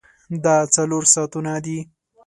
دا 0.43 0.55
څلور 0.75 1.03
ساعتونه 1.13 1.53
دي. 1.65 1.79